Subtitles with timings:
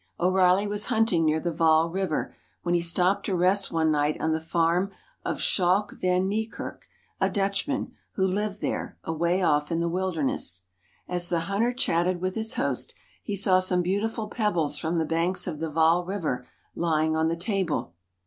[0.19, 4.31] 'O'Reilly was hunting near the Vaal River when he stopped to rest one night on
[4.33, 4.89] the farm
[5.23, 6.87] of Schalk van Niekerk,
[7.19, 10.63] a Dutchman, who Uved there, away off in the wilderness..
[11.07, 14.23] As the hunter chatted with his host he saw some beautiful.
[14.23, 17.93] L pebbles from the banks of the Vaal River lying on the Liable.